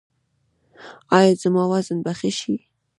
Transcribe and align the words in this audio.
ایا 1.19 1.33
زما 1.41 1.63
وزن 1.71 1.97
به 2.05 2.11
ښه 2.19 2.29
شي؟ 2.39 2.55